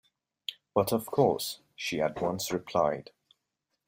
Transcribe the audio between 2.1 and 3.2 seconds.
once replied.